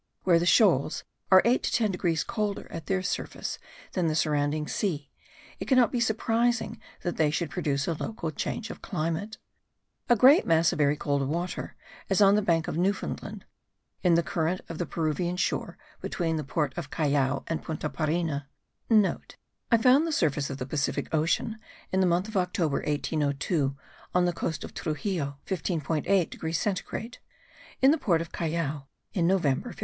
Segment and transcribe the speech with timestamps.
[0.23, 3.59] Where the shoals are 8 to 10 degrees colder at their surface
[3.91, 5.11] than the surrounding sea,
[5.59, 9.37] it cannot be surprising that they should produce a local change of climate.
[10.09, 11.75] A great mass of very cold water,
[12.09, 13.45] as on the bank of Newfoundland,
[14.01, 18.47] in the current of the Peruvian shore (between the port of Callao and Punta Parina*
[18.69, 18.89] (*
[19.71, 21.59] I found the surface of the Pacific ocean,
[21.91, 23.77] in the month of October 1802
[24.15, 27.19] on the coast of Truxillo, 15.8 degrees centigrade;
[27.83, 29.79] in the port of Callao, in November, 15.